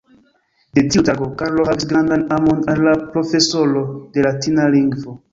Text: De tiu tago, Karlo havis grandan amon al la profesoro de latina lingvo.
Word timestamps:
De 0.77 0.83
tiu 0.93 1.01
tago, 1.09 1.25
Karlo 1.41 1.65
havis 1.67 1.85
grandan 1.91 2.23
amon 2.37 2.63
al 2.73 2.81
la 2.87 2.93
profesoro 3.11 3.83
de 4.17 4.25
latina 4.29 4.65
lingvo. 4.77 5.15